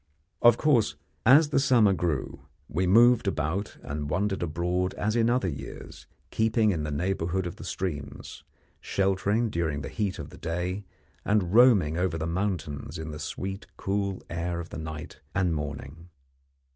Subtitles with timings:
[0.41, 0.95] Of course,
[1.27, 6.71] as the summer grew, we moved about and wandered abroad as in other years, keeping
[6.71, 8.43] in the neighbourhood of the streams,
[8.79, 10.85] sheltering during the heat of the day,
[11.23, 16.09] and roaming over the mountains in the sweet cool air of the night and morning.